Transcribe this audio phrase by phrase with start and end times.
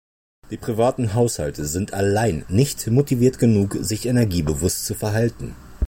[0.49, 5.55] Die privaten Haushalte sind allein nicht motiviert genug, sich energiebewusst zu verhalten.